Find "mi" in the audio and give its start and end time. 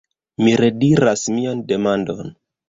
0.45-0.53